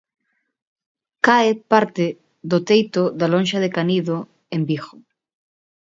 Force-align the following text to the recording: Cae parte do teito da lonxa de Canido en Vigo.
Cae 1.25 1.49
parte 1.71 2.05
do 2.49 2.59
teito 2.69 3.03
da 3.19 3.27
lonxa 3.33 3.57
de 3.63 3.69
Canido 3.77 4.15
en 4.57 4.61
Vigo. 4.69 4.95